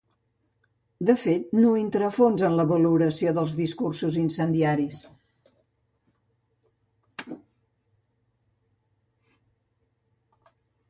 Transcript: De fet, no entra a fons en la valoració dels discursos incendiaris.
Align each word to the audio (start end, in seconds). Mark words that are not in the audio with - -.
De 1.09 1.15
fet, 1.23 1.43
no 1.65 1.73
entra 1.81 2.07
a 2.07 2.13
fons 2.15 2.45
en 2.47 2.55
la 2.61 2.65
valoració 2.71 3.35
dels 3.37 3.53
discursos 3.59 4.17
incendiaris. 4.23 4.99